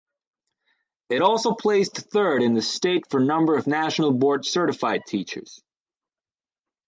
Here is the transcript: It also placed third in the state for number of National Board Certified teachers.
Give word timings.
It 1.09 1.21
also 1.21 1.53
placed 1.53 1.95
third 1.95 2.41
in 2.41 2.55
the 2.55 2.61
state 2.63 3.03
for 3.11 3.19
number 3.19 3.55
of 3.55 3.67
National 3.67 4.11
Board 4.11 4.45
Certified 4.47 5.03
teachers. 5.05 5.61